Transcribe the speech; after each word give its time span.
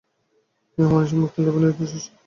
ইহা 0.77 0.87
মানুষের 0.91 1.19
মুক্তিলাভের 1.21 1.61
নিরন্তর 1.61 1.87
চেষ্টা। 1.91 2.13